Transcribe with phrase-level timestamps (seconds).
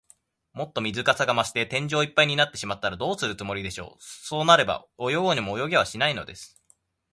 [0.53, 4.03] もっと水かさが増して、天井いっぱいになってしまったら、どうするつもりでしょう。
[4.03, 6.59] そうなれば、泳ごうにも泳げはしないのです。